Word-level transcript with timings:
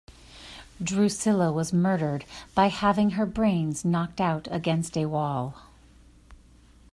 Drusilla 0.81 1.51
was 1.51 1.71
murdered 1.71 2.25
by 2.55 2.69
having 2.69 3.11
her 3.11 3.25
brains 3.27 3.85
knocked 3.85 4.19
out 4.19 4.47
against 4.49 4.97
a 4.97 5.05
wall. 5.05 5.55